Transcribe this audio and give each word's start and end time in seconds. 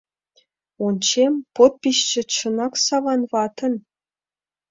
Ончем: 0.85 1.33
подписьше, 1.55 2.21
чынак, 2.35 2.73
Саван 2.85 3.21
ватын. 3.31 3.73